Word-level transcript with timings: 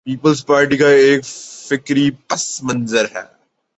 Peoples Party 0.05 0.77
کا 0.77 0.87
ایک 0.87 1.25
فکری 1.69 2.11
پس 2.27 2.63
منظر 2.63 3.05
ہے۔ 3.15 3.23